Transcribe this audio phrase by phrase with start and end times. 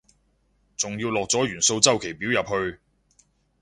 [0.77, 2.79] 仲要落咗元素週期表入去